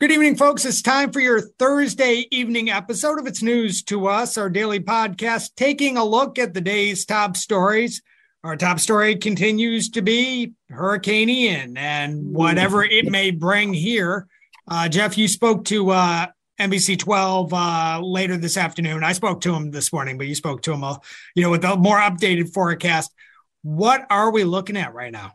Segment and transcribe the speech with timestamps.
[0.00, 0.64] Good evening, folks.
[0.64, 5.56] It's time for your Thursday evening episode of It's News to Us, our daily podcast,
[5.56, 8.00] taking a look at the day's top stories.
[8.44, 14.28] Our top story continues to be Hurricane Ian and whatever it may bring here.
[14.68, 16.26] Uh, Jeff, you spoke to uh,
[16.60, 19.02] NBC 12 uh, later this afternoon.
[19.02, 20.98] I spoke to him this morning, but you spoke to him, uh,
[21.34, 23.12] you know, with a more updated forecast.
[23.62, 25.32] What are we looking at right now?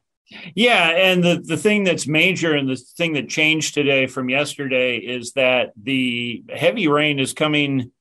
[0.55, 4.97] Yeah, and the the thing that's major and the thing that changed today from yesterday
[4.97, 7.91] is that the heavy rain is coming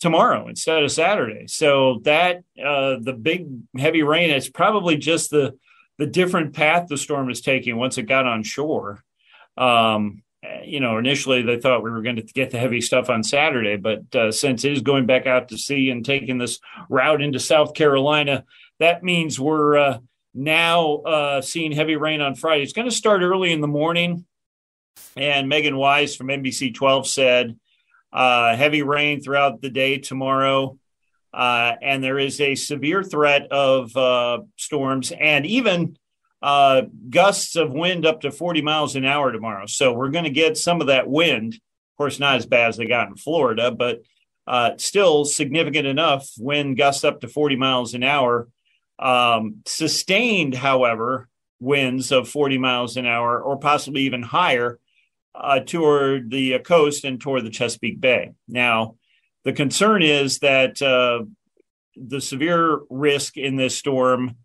[0.00, 1.46] tomorrow instead of Saturday.
[1.46, 3.46] So that uh, the big
[3.76, 5.58] heavy rain is probably just the
[5.98, 9.02] the different path the storm is taking once it got on shore.
[9.56, 10.22] Um,
[10.64, 13.76] you know, initially they thought we were going to get the heavy stuff on Saturday,
[13.76, 17.38] but uh, since it is going back out to sea and taking this route into
[17.38, 18.44] South Carolina,
[18.78, 19.98] that means we're uh,
[20.34, 22.62] now uh, seeing heavy rain on Friday.
[22.62, 24.26] It's going to start early in the morning.
[25.16, 27.56] And Megan Wise from NBC 12 said
[28.12, 30.78] uh, heavy rain throughout the day tomorrow.
[31.32, 35.96] Uh, and there is a severe threat of uh, storms and even
[36.42, 39.66] uh, gusts of wind up to 40 miles an hour tomorrow.
[39.66, 41.54] So we're going to get some of that wind.
[41.54, 44.02] Of course, not as bad as they got in Florida, but
[44.46, 48.48] uh, still significant enough wind gusts up to 40 miles an hour
[49.04, 51.28] um, sustained, however,
[51.60, 54.80] winds of 40 miles an hour or possibly even higher
[55.34, 58.32] uh, toward the coast and toward the Chesapeake Bay.
[58.48, 58.96] Now,
[59.44, 61.24] the concern is that uh,
[61.96, 64.36] the severe risk in this storm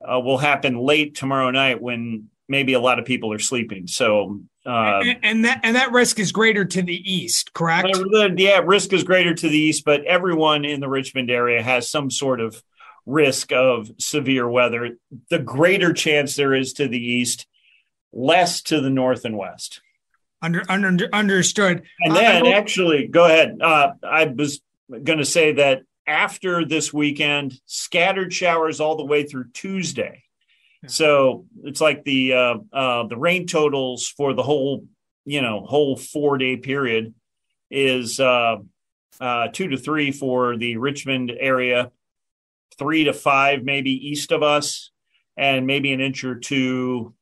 [0.00, 3.88] uh, will happen late tomorrow night when maybe a lot of people are sleeping.
[3.88, 7.88] So, uh, and, and, that and that risk is greater to the east, correct?
[8.36, 12.08] yeah, risk is greater to the east, but everyone in the Richmond area has some
[12.08, 12.62] sort of
[13.06, 14.98] risk of severe weather,
[15.30, 17.46] the greater chance there is to the east,
[18.12, 19.80] less to the north and west.
[20.42, 21.84] Under, under understood.
[22.00, 23.58] And then, uh, actually, go ahead.
[23.60, 29.24] Uh, I was going to say that after this weekend, scattered showers all the way
[29.24, 30.22] through Tuesday.
[30.86, 34.86] So it's like the uh, uh, the rain totals for the whole
[35.24, 37.14] you know whole four day period
[37.70, 38.56] is uh,
[39.20, 41.90] uh, two to three for the Richmond area,
[42.78, 44.90] three to five, maybe east of us,
[45.36, 47.14] and maybe an inch or two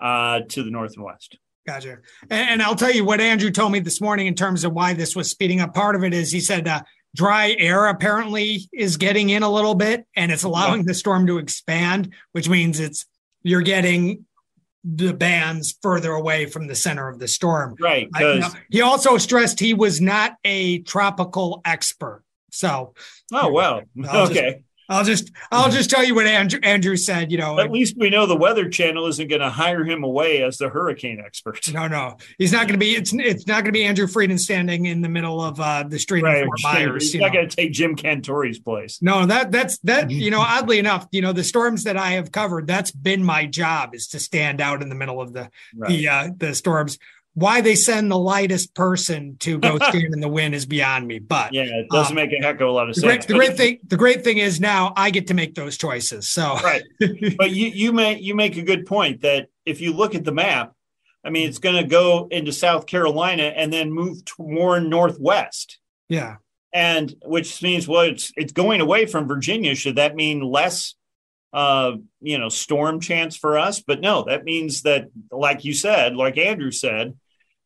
[0.00, 1.38] uh, to the north and west.
[1.66, 1.98] Gotcha.
[2.30, 4.94] And, and, I'll tell you what Andrew told me this morning in terms of why
[4.94, 5.74] this was speeding up.
[5.74, 6.82] Part of it is he said uh,
[7.14, 10.86] dry air apparently is getting in a little bit, and it's allowing yeah.
[10.88, 13.06] the storm to expand, which means it's
[13.42, 14.26] you're getting
[14.84, 17.74] the bands further away from the center of the storm.
[17.80, 18.08] Right.
[18.14, 22.22] I, you know, he also stressed he was not a tropical expert.
[22.56, 22.94] So,
[23.32, 24.62] oh well, okay.
[24.88, 27.32] I'll just I'll just tell you what Andrew, Andrew said.
[27.32, 30.42] You know, at least we know the Weather Channel isn't going to hire him away
[30.44, 31.72] as the hurricane expert.
[31.72, 32.92] No, no, he's not going to be.
[32.92, 35.98] It's it's not going to be Andrew Freiden standing in the middle of uh, the
[35.98, 37.12] street right, in Fort Myers.
[37.12, 39.02] He's not going to take Jim Cantore's place.
[39.02, 40.10] No, that that's that.
[40.10, 42.66] You know, oddly enough, you know the storms that I have covered.
[42.66, 45.88] That's been my job is to stand out in the middle of the right.
[45.88, 46.98] the uh, the storms
[47.36, 51.18] why they send the lightest person to go stand in the wind is beyond me.
[51.18, 53.26] But yeah, it doesn't um, make a heck of a lot of the sense.
[53.26, 56.30] Great, the great thing, the great thing is now I get to make those choices.
[56.30, 56.82] So right,
[57.36, 60.32] but you you make you make a good point that if you look at the
[60.32, 60.72] map,
[61.22, 65.78] I mean, it's going to go into South Carolina and then move to more northwest.
[66.08, 66.36] Yeah,
[66.72, 69.74] and which means well, it's it's going away from Virginia.
[69.74, 70.94] Should that mean less?
[71.52, 76.14] Uh, you know, storm chance for us, but no, that means that, like you said,
[76.14, 77.14] like Andrew said,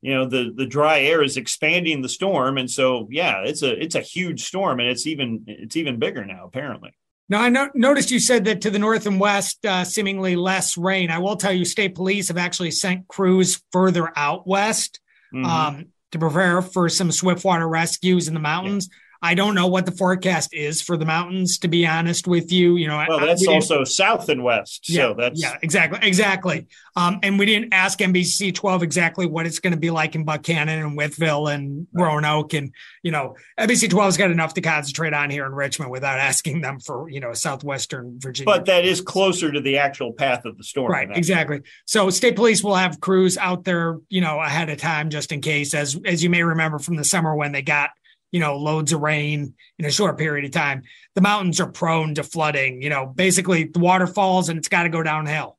[0.02, 2.58] you know the the dry air is expanding the storm.
[2.58, 6.24] And so yeah it's a it's a huge storm and it's even it's even bigger
[6.24, 6.92] now apparently.
[7.28, 10.76] Now i no- noticed you said that to the north and west uh, seemingly less
[10.76, 11.10] rain.
[11.10, 15.00] I will tell you state police have actually sent crews further out west
[15.32, 15.44] mm-hmm.
[15.44, 18.88] um, to prepare for some swiftwater rescues in the mountains
[19.22, 22.76] I don't know what the forecast is for the mountains, to be honest with you.
[22.76, 24.88] You know, well, that's also south and west.
[24.88, 26.66] Yeah, so that's yeah, exactly, exactly.
[26.96, 30.24] Um, and we didn't ask NBC 12 exactly what it's going to be like in
[30.24, 31.86] Buchanan and Wytheville and.
[31.92, 32.72] Roanoke, and
[33.02, 36.80] you know, NBC 12's got enough to concentrate on here in Richmond without asking them
[36.80, 38.46] for you know southwestern Virginia.
[38.46, 41.08] But that is closer to the actual path of the storm, right?
[41.12, 41.60] Exactly.
[41.86, 45.40] So state police will have crews out there, you know, ahead of time just in
[45.40, 47.90] case, as as you may remember from the summer when they got
[48.32, 50.82] you know, loads of rain in a short period of time.
[51.14, 52.82] The mountains are prone to flooding.
[52.82, 55.56] You know, basically the water falls and it's got to go downhill.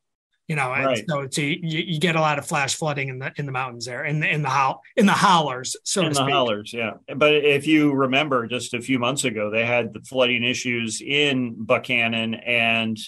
[0.47, 1.06] You know, right.
[1.07, 3.53] so it's a, you, you, get a lot of flash flooding in the in the
[3.53, 6.29] mountains there, in the in the in the hollers, so in the speak.
[6.29, 6.95] hollers, yeah.
[7.15, 11.56] But if you remember, just a few months ago, they had the flooding issues in
[11.63, 13.00] Buchanan and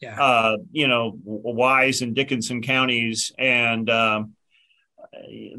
[0.00, 0.20] yeah.
[0.20, 4.32] uh, you know Wise and Dickinson counties, and um,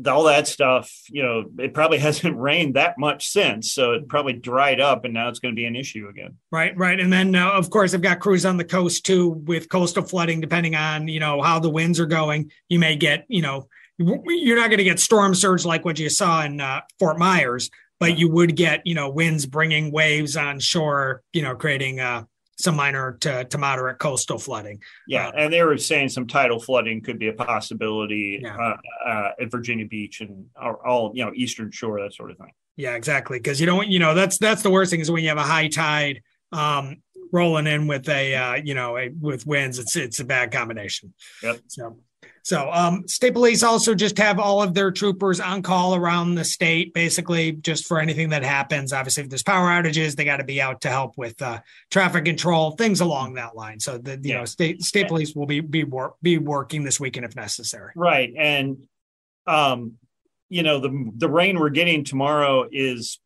[0.08, 3.74] all that stuff, you know, it probably hasn't rained that much since.
[3.74, 6.38] So it probably dried up and now it's going to be an issue again.
[6.52, 7.00] Right, right.
[7.00, 10.42] And then, uh, of course, I've got crews on the coast too with coastal flooding,
[10.42, 12.52] depending on, you know, how the winds are going.
[12.70, 13.68] You may get, you know,
[13.98, 17.70] you're not going to get storm surge like what you saw in uh, Fort Myers,
[18.00, 22.24] but you would get, you know, winds bringing waves on shore, you know, creating, uh,
[22.60, 24.82] some minor to, to moderate coastal flooding.
[25.08, 28.58] Yeah, uh, and they were saying some tidal flooding could be a possibility yeah.
[28.58, 28.78] uh,
[29.08, 32.52] uh, at Virginia Beach and all you know Eastern Shore that sort of thing.
[32.76, 33.40] Yeah, exactly.
[33.40, 35.44] Because you don't you know that's that's the worst thing is when you have a
[35.44, 36.22] high tide
[36.52, 36.98] um,
[37.32, 39.80] rolling in with a uh, you know a, with winds.
[39.80, 41.14] It's it's a bad combination.
[41.42, 41.60] Yep.
[41.68, 41.98] So
[42.44, 46.44] so, um, state police also just have all of their troopers on call around the
[46.44, 48.94] state, basically just for anything that happens.
[48.94, 51.60] Obviously, if there's power outages, they got to be out to help with uh,
[51.92, 53.80] traffic control, things along that line.
[53.80, 54.40] So, the you yeah.
[54.40, 57.92] know, state state police will be be wor- be working this weekend if necessary.
[57.96, 58.78] Right, and
[59.46, 59.94] um,
[60.50, 63.20] you know, the the rain we're getting tomorrow is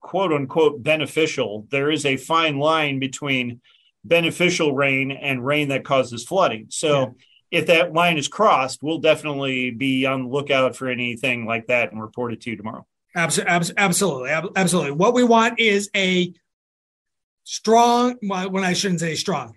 [0.00, 1.66] quote unquote beneficial.
[1.70, 3.60] There is a fine line between
[4.04, 6.66] beneficial rain and rain that causes flooding.
[6.68, 7.00] So.
[7.00, 7.06] Yeah
[7.50, 11.92] if that line is crossed, we'll definitely be on the lookout for anything like that
[11.92, 12.86] and report it to you tomorrow.
[13.16, 14.92] Absolutely, absolutely, absolutely.
[14.92, 16.32] What we want is a
[17.44, 18.16] strong.
[18.22, 19.56] When I shouldn't say strong,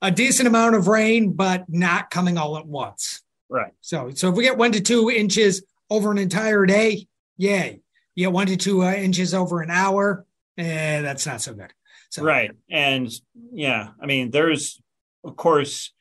[0.00, 3.22] a decent amount of rain, but not coming all at once.
[3.50, 3.72] Right.
[3.80, 7.06] So, so if we get one to two inches over an entire day,
[7.36, 7.80] yay.
[8.14, 10.24] You get one to two uh, inches over an hour,
[10.56, 11.72] eh, that's not so good.
[12.10, 12.22] So.
[12.22, 13.10] Right, and
[13.52, 14.80] yeah, I mean, there's
[15.24, 15.92] of course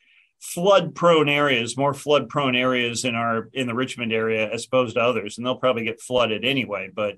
[0.43, 4.95] flood prone areas, more flood prone areas in our in the Richmond area as opposed
[4.95, 6.89] to others, and they'll probably get flooded anyway.
[6.93, 7.15] But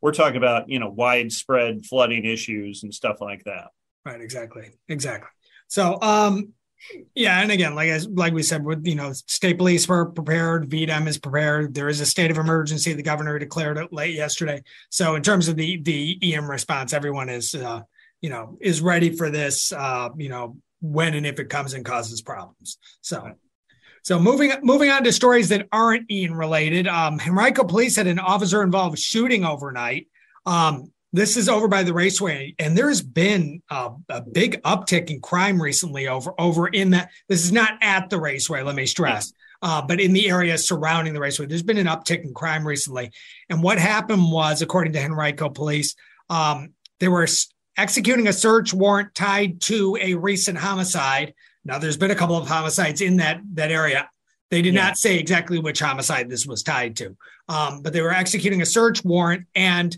[0.00, 3.68] we're talking about you know widespread flooding issues and stuff like that.
[4.04, 4.20] Right.
[4.20, 4.70] Exactly.
[4.88, 5.28] Exactly.
[5.68, 6.54] So, um,
[7.14, 10.68] yeah, and again, like as like we said, with you know, state police were prepared,
[10.68, 11.74] VDM is prepared.
[11.74, 12.92] There is a state of emergency.
[12.94, 14.62] The governor declared it late yesterday.
[14.90, 17.82] So, in terms of the the EM response, everyone is uh,
[18.20, 19.72] you know is ready for this.
[19.72, 22.76] Uh, you know, when and if it comes and causes problems.
[23.00, 23.32] So,
[24.02, 26.86] so moving moving on to stories that aren't Ian related.
[26.86, 30.08] Um, Henrico Police had an officer involved shooting overnight.
[30.44, 35.20] Um, this is over by the raceway, and there's been a, a, big uptick in
[35.20, 37.10] crime recently over over in that.
[37.28, 38.62] This is not at the raceway.
[38.62, 39.32] Let me stress.
[39.60, 43.12] Uh, but in the area surrounding the raceway, there's been an uptick in crime recently.
[43.48, 45.94] And what happened was, according to Henrico Police,
[46.28, 47.28] um, there were
[47.76, 51.34] executing a search warrant tied to a recent homicide.
[51.64, 54.10] Now, there's been a couple of homicides in that that area.
[54.50, 54.84] They did yeah.
[54.84, 57.16] not say exactly which homicide this was tied to,
[57.48, 59.96] um, but they were executing a search warrant, and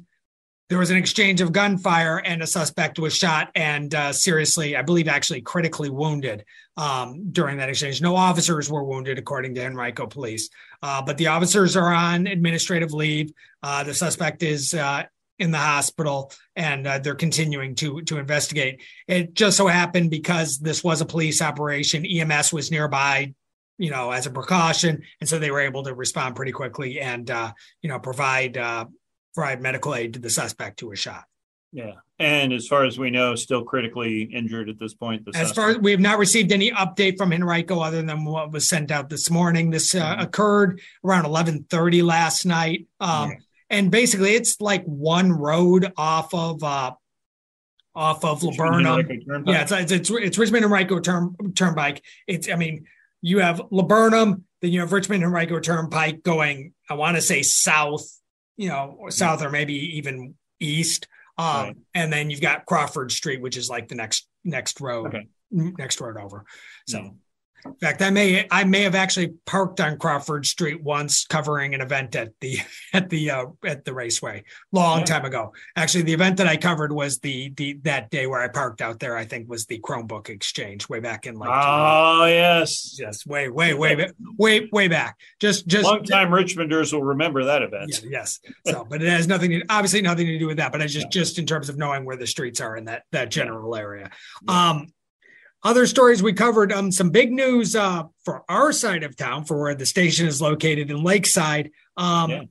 [0.71, 4.82] there was an exchange of gunfire, and a suspect was shot and uh, seriously, I
[4.82, 6.44] believe, actually critically wounded
[6.76, 8.00] um, during that exchange.
[8.00, 10.49] No officers were wounded, according to Henrico police,
[10.82, 13.32] uh, but the officers are on administrative leave.
[13.62, 15.02] Uh, the suspect is uh,
[15.38, 18.81] in the hospital and uh, they're continuing to to investigate.
[19.09, 23.35] It just so happened because this was a police operation ems was nearby
[23.79, 27.31] you know as a precaution and so they were able to respond pretty quickly and
[27.31, 28.85] uh, you know provide uh,
[29.35, 31.25] provide medical aid to the suspect who was shot.
[31.73, 31.95] Yeah.
[32.21, 35.57] And as far as we know still critically injured at this point as suspect.
[35.57, 38.93] far as we have not received any update from henrico other than what was sent
[38.93, 39.71] out this morning.
[39.71, 40.21] This uh, mm-hmm.
[40.21, 42.87] occurred around 11.30 last night.
[43.00, 43.37] Um, yeah
[43.71, 46.92] and basically it's like one road off of uh
[47.94, 49.47] off of Laburnum.
[49.47, 52.02] Yeah, it's, it's it's it's Richmond and Henrico turn, Turnpike.
[52.26, 52.87] It's I mean
[53.21, 56.75] you have Laburnum, then you have Richmond and Henrico Turnpike going.
[56.90, 58.06] I want to say south,
[58.56, 61.06] you know, or south or maybe even east.
[61.37, 61.76] Um, right.
[61.94, 65.26] and then you've got Crawford Street, which is like the next next road, okay.
[65.50, 66.44] next road over.
[66.87, 67.16] So.
[67.66, 71.80] In fact, I may I may have actually parked on Crawford Street once, covering an
[71.80, 72.59] event at the
[72.92, 75.04] at the uh, at the raceway long yeah.
[75.06, 75.52] time ago.
[75.75, 79.00] Actually, the event that I covered was the the that day where I parked out
[79.00, 79.16] there.
[79.16, 83.73] I think was the Chromebook exchange way back in like oh yes yes way way
[83.73, 85.18] way way way back.
[85.40, 87.90] Just just long time Richmonders will remember that event.
[88.02, 88.40] Yeah, yes.
[88.66, 90.71] So, but it has nothing to obviously nothing to do with that.
[90.71, 93.30] But I just just in terms of knowing where the streets are in that that
[93.30, 94.11] general area.
[94.49, 94.88] Um,
[95.64, 99.61] other stories we covered um, some big news uh, for our side of town for
[99.61, 101.71] where the station is located in Lakeside.
[101.97, 102.42] Um, yeah.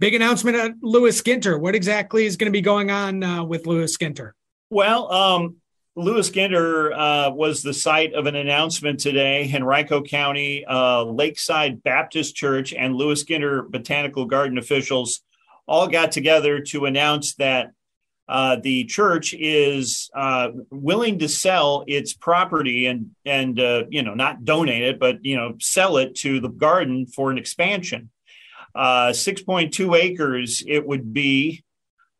[0.00, 1.60] Big announcement at Lewis Ginter.
[1.60, 4.32] What exactly is going to be going on uh, with Lewis Ginter?
[4.68, 5.56] Well, um,
[5.94, 9.48] Lewis Ginter uh, was the site of an announcement today.
[9.54, 15.22] Henrico County, uh, Lakeside Baptist Church, and Lewis Ginter Botanical Garden officials
[15.68, 17.72] all got together to announce that
[18.28, 24.14] uh, the church is uh, willing to sell its property and and uh, you know
[24.14, 28.10] not donate it, but you know sell it to the garden for an expansion.
[28.74, 31.64] Uh, six point two acres it would be,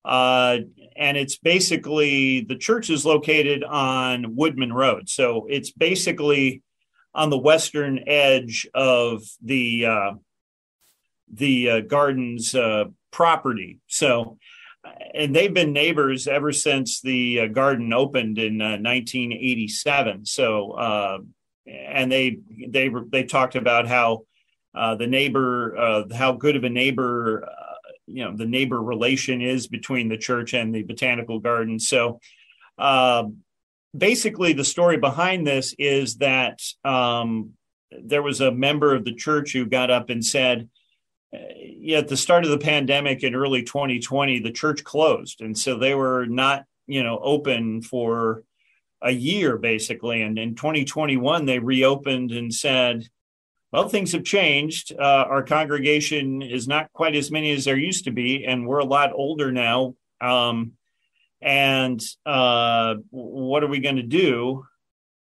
[0.05, 0.59] uh,
[0.97, 6.63] and it's basically the church is located on Woodman Road, so it's basically
[7.15, 9.87] on the western edge of the
[11.33, 12.57] the gardens
[13.13, 13.79] property.
[13.87, 14.39] So
[15.15, 20.27] and they've been neighbors ever since the uh, garden opened in uh, 1987.
[20.27, 21.19] So, uh,
[21.67, 24.23] and they they they talked about how
[24.75, 27.75] uh, the neighbor, uh, how good of a neighbor, uh,
[28.07, 31.79] you know, the neighbor relation is between the church and the botanical garden.
[31.79, 32.19] So,
[33.97, 37.51] basically, the story behind this is that um,
[37.91, 40.69] there was a member of the church who got up and said
[41.33, 45.41] at the start of the pandemic in early 2020, the church closed.
[45.41, 48.45] And so they were not, you know, open for
[49.01, 50.23] a year basically.
[50.23, 53.09] And in 2021, they reopened and said,
[53.73, 54.93] well, things have changed.
[54.93, 58.79] Uh, our congregation is not quite as many as there used to be, and we're
[58.79, 59.95] a lot older now.
[60.21, 60.73] Um,
[61.41, 64.67] and uh, what are we going to do?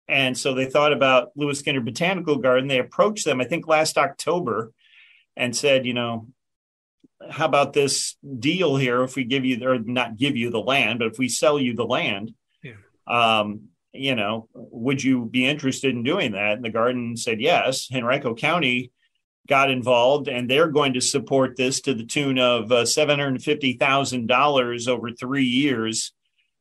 [0.08, 2.68] And so they thought about Lewis Ginter Botanical Garden.
[2.68, 4.72] They approached them, I think, last October
[5.36, 6.28] and said, you know,
[7.30, 9.04] how about this deal here?
[9.04, 11.74] If we give you, or not give you the land, but if we sell you
[11.76, 12.74] the land, yeah.
[13.08, 16.54] um, you know, would you be interested in doing that?
[16.54, 17.90] And the garden said yes.
[17.94, 18.92] Henrico County
[19.48, 23.42] got involved, and they're going to support this to the tune of uh, seven hundred
[23.44, 26.14] fifty thousand dollars over three years,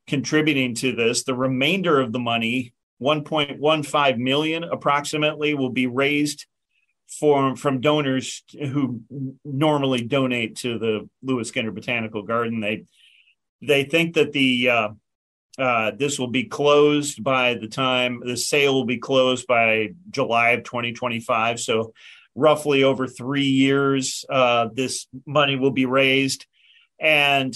[0.07, 1.25] contributing to this.
[1.25, 6.47] The remainder of the money, one point one five million approximately, will be raised
[7.19, 9.03] from from donors who
[9.45, 12.61] normally donate to the Lewis Ginter Botanical Garden.
[12.61, 12.85] They
[13.63, 14.89] they think that the uh,
[15.59, 20.51] uh, this will be closed by the time the sale will be closed by July
[20.51, 21.61] of 2025.
[21.61, 21.95] So
[22.35, 26.47] roughly over three years, uh, this money will be raised.
[26.99, 27.55] And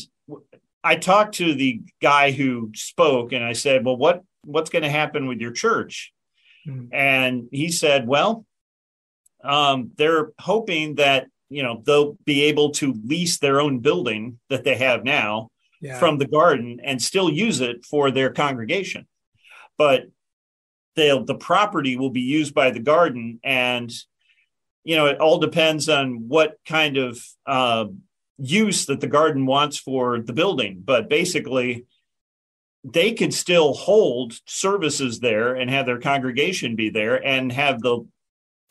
[0.84, 4.90] I talked to the guy who spoke, and I said, "Well, what what's going to
[4.90, 6.12] happen with your church?"
[6.66, 6.94] Mm-hmm.
[6.94, 8.44] And he said, "Well."
[9.44, 14.64] Um, they're hoping that you know they'll be able to lease their own building that
[14.64, 15.98] they have now yeah.
[15.98, 19.06] from the garden and still use it for their congregation
[19.76, 20.04] but
[20.96, 23.92] they'll the property will be used by the garden and
[24.84, 27.86] you know it all depends on what kind of uh,
[28.38, 31.86] use that the garden wants for the building but basically
[32.84, 38.06] they could still hold services there and have their congregation be there and have the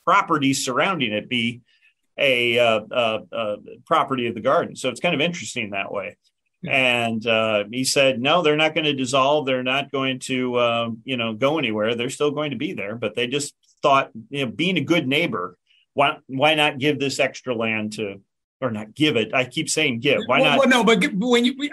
[0.07, 1.59] property surrounding it be
[2.17, 4.73] a uh, uh, uh, property of the garden.
[4.77, 6.15] So it's kind of interesting that way.
[6.65, 9.45] And uh, he said, no, they're not going to dissolve.
[9.45, 11.93] They're not going to, um, you know, go anywhere.
[11.93, 12.95] They're still going to be there.
[12.95, 15.57] But they just thought, you know, being a good neighbor,
[15.93, 18.21] why why not give this extra land to,
[18.61, 19.33] or not give it?
[19.33, 20.21] I keep saying give.
[20.25, 20.59] Why well, not?
[20.59, 21.69] Well, no, but when you,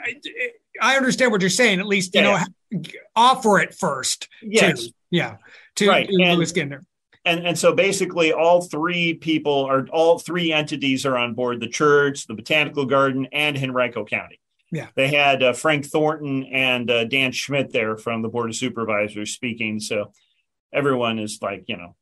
[0.82, 1.78] I understand what you're saying.
[1.78, 2.44] At least you yeah.
[2.72, 2.82] know,
[3.14, 4.28] offer it first.
[4.42, 4.86] Yes.
[4.86, 5.36] To, yeah.
[5.76, 6.08] To, right.
[6.10, 6.84] Lewis Ginter
[7.24, 11.68] and and so basically all three people are all three entities are on board the
[11.68, 14.40] church the botanical garden and henrico county.
[14.70, 14.88] Yeah.
[14.96, 19.32] They had uh, frank thornton and uh, dan schmitt there from the board of supervisors
[19.32, 19.78] speaking.
[19.80, 20.12] So
[20.72, 21.94] everyone is like you know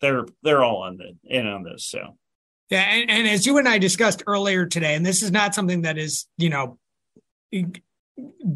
[0.00, 2.16] they're they're all on the in on this so.
[2.70, 5.82] Yeah and, and as you and i discussed earlier today and this is not something
[5.82, 6.78] that is you know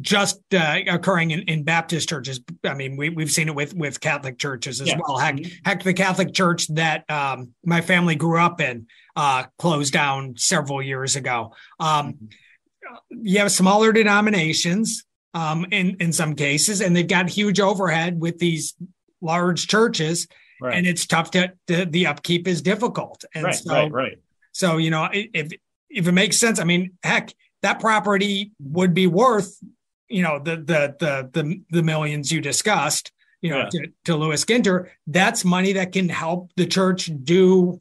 [0.01, 2.41] just uh, occurring in, in Baptist churches.
[2.65, 4.99] I mean, we, we've seen it with with Catholic churches as yeah.
[4.99, 5.19] well.
[5.19, 5.51] Heck, mm-hmm.
[5.65, 10.83] heck, the Catholic church that um, my family grew up in uh, closed down several
[10.83, 11.55] years ago.
[11.79, 12.27] Um, mm-hmm.
[13.11, 15.05] You have smaller denominations
[15.35, 18.75] um, in in some cases, and they've got huge overhead with these
[19.21, 20.27] large churches.
[20.61, 20.75] right.
[20.77, 23.25] and it's tough to, to, the upkeep is difficult.
[23.35, 24.19] And right, so, right, right.
[24.53, 25.53] So you know, if
[25.89, 29.59] if it makes sense, I mean, heck, that property would be worth,
[30.09, 33.69] you know, the the the the, the millions you discussed, you know, yeah.
[33.71, 34.89] to, to Lewis Ginter.
[35.07, 37.81] That's money that can help the church do,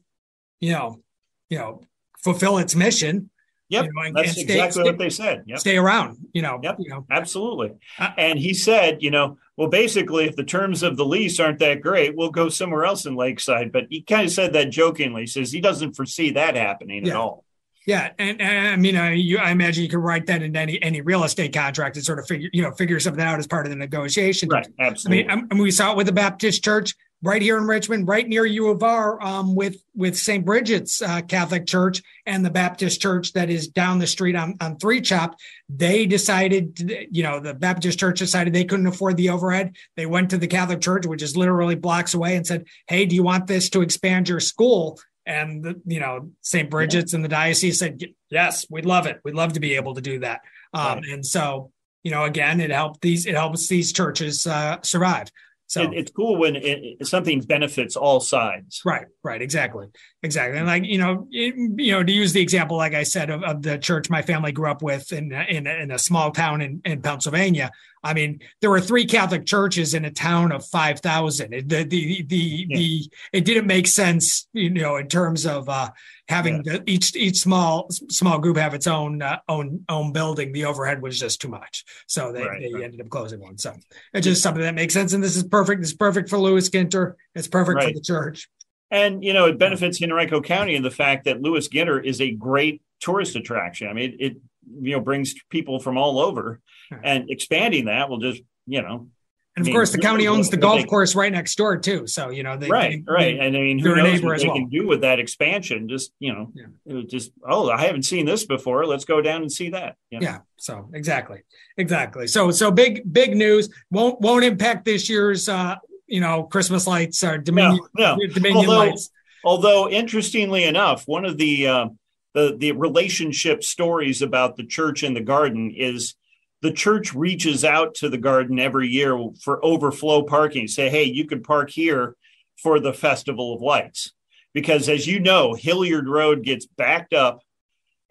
[0.59, 1.01] you know,
[1.49, 1.81] you know,
[2.17, 3.29] fulfill its mission
[3.71, 5.43] Yep, you know, and, that's and stay, exactly stay, what they said.
[5.45, 5.59] Yep.
[5.59, 6.59] Stay around, you know.
[6.61, 7.05] Yep, you know.
[7.09, 7.71] absolutely.
[7.97, 11.59] Uh, and he said, you know, well, basically, if the terms of the lease aren't
[11.59, 13.71] that great, we'll go somewhere else in Lakeside.
[13.71, 15.21] But he kind of said that jokingly.
[15.21, 17.11] He says he doesn't foresee that happening yeah.
[17.11, 17.45] at all.
[17.87, 20.81] Yeah, and, and I mean, I, you, I imagine you could write that in any
[20.83, 23.65] any real estate contract and sort of figure, you know, figure something out as part
[23.65, 24.49] of the negotiation.
[24.49, 25.27] Right, absolutely.
[25.27, 28.07] I mean, I mean, we saw it with the Baptist Church right here in Richmond,
[28.07, 30.45] right near U of R, um, with with St.
[30.45, 34.77] Bridget's uh, Catholic Church and the Baptist Church that is down the street on on
[34.77, 35.41] Three Chopt.
[35.67, 39.75] They decided, to, you know, the Baptist Church decided they couldn't afford the overhead.
[39.95, 43.15] They went to the Catholic Church, which is literally blocks away, and said, "Hey, do
[43.15, 46.69] you want this to expand your school?" And the, you know, St.
[46.69, 47.17] Bridget's yeah.
[47.17, 49.19] and the diocese said, "Yes, we'd love it.
[49.23, 50.41] We'd love to be able to do that."
[50.73, 51.05] Um, right.
[51.09, 51.71] And so,
[52.03, 55.27] you know, again, it helped these it helps these churches uh, survive.
[55.71, 58.81] So it, it's cool when it, something benefits all sides.
[58.83, 59.87] Right, right, exactly,
[60.21, 60.57] exactly.
[60.57, 63.41] And like you know, it, you know, to use the example, like I said, of,
[63.43, 66.81] of the church my family grew up with in in, in a small town in,
[66.83, 67.71] in Pennsylvania.
[68.03, 71.51] I mean, there were three Catholic churches in a town of five thousand.
[71.51, 72.77] The the the yeah.
[72.77, 75.91] the it didn't make sense, you know, in terms of uh,
[76.31, 76.77] having yeah.
[76.77, 80.51] the, each each small small group have its own uh, own own building.
[80.51, 82.83] The overhead was just too much, so they, right, they right.
[82.85, 83.57] ended up closing one.
[83.57, 83.75] So
[84.13, 85.81] it's just something that makes sense, and this is perfect.
[85.81, 87.13] This is perfect for Lewis Ginter.
[87.35, 87.87] It's perfect right.
[87.89, 88.49] for the church.
[88.89, 92.31] And you know, it benefits Henrico County in the fact that Lewis Ginter is a
[92.31, 93.87] great tourist attraction.
[93.87, 94.37] I mean, it, it
[94.81, 96.59] you know brings people from all over,
[97.03, 99.07] and expanding that will just you know.
[99.55, 101.77] And of I mean, course, the county owns the golf they, course right next door
[101.77, 102.07] too.
[102.07, 104.55] So you know, they, right, they, right, and I mean, who knows what they well.
[104.55, 105.89] can do with that expansion?
[105.89, 106.53] Just you know,
[106.85, 107.01] yeah.
[107.05, 108.85] just oh, I haven't seen this before.
[108.85, 109.97] Let's go down and see that.
[110.09, 110.23] You know?
[110.23, 110.37] Yeah.
[110.55, 111.41] So exactly,
[111.75, 112.27] exactly.
[112.27, 115.75] So so big big news won't won't impact this year's uh
[116.07, 118.27] you know Christmas lights or Dominion no, no.
[118.33, 119.09] Dominion although, lights.
[119.43, 121.87] Although interestingly enough, one of the uh,
[122.33, 126.15] the the relationship stories about the church and the garden is
[126.61, 130.67] the church reaches out to the garden every year for overflow parking.
[130.67, 132.15] Say, hey, you can park here
[132.61, 134.13] for the Festival of Lights,
[134.53, 137.41] because as you know, Hilliard Road gets backed up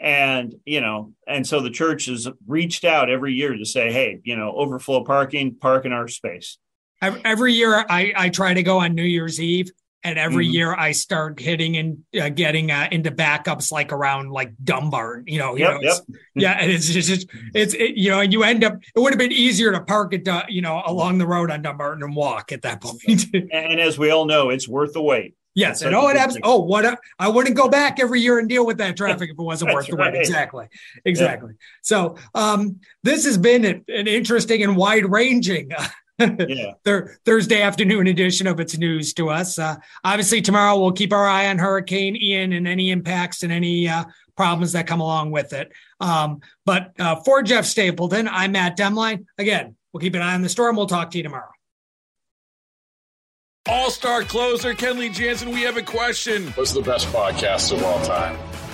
[0.01, 4.19] and you know and so the church has reached out every year to say hey
[4.25, 6.57] you know overflow parking park in our space
[7.03, 9.71] every year I, I try to go on New Year's Eve.
[10.03, 10.55] And every mm-hmm.
[10.55, 15.39] year I start hitting and uh, getting uh, into backups like around like Dumbarton, you
[15.39, 15.99] know, you yep, know, yep.
[16.35, 16.53] yeah.
[16.53, 19.33] And it's just, it's, it, you know, and you end up, it would have been
[19.33, 22.63] easier to park it, uh, you know, along the road on Dumbarton and walk at
[22.63, 23.27] that point.
[23.35, 25.35] and as we all know, it's worth the wait.
[25.55, 28.49] Yes, and oh, it abs- oh, what a, I wouldn't go back every year and
[28.49, 30.13] deal with that traffic if it wasn't worth the right.
[30.13, 30.21] wait.
[30.21, 30.69] Exactly,
[31.05, 31.51] exactly.
[31.51, 31.67] Yeah.
[31.83, 35.73] So, um, this has been an, an interesting and wide ranging
[36.49, 36.73] yeah.
[37.25, 39.59] Thursday afternoon edition of its news to us.
[39.59, 43.89] Uh, obviously, tomorrow we'll keep our eye on Hurricane Ian and any impacts and any
[43.89, 44.05] uh,
[44.37, 45.73] problems that come along with it.
[46.01, 49.27] Um, but uh, for Jeff Stapleton, I'm Matt Demline.
[49.39, 50.77] Again, we'll keep an eye on the storm.
[50.77, 51.51] We'll talk to you tomorrow.
[53.69, 56.49] All star closer Kenley Jansen, we have a question.
[56.53, 58.39] What's the best podcast of all time?